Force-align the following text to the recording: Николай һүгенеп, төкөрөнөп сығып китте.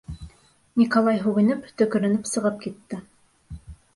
Николай 0.81 1.19
һүгенеп, 1.25 1.67
төкөрөнөп 1.81 2.25
сығып 2.31 2.57
китте. 2.65 3.01